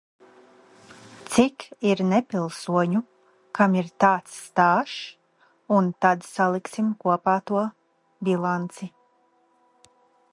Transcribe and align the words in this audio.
Cik 1.33 1.65
ir 1.89 1.99
nepilsoņu, 2.13 3.01
kam 3.59 3.75
ir 3.81 3.91
tāds 4.05 4.39
stāžs, 4.47 4.95
un 5.81 5.91
tad 6.07 6.25
saliksim 6.31 6.89
kopā 7.05 7.37
to 7.53 7.63
bilanci. 8.29 8.91